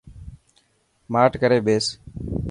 [1.13, 1.85] ماٺ ڪري ٻيس.